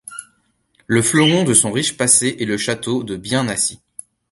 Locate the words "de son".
1.43-1.71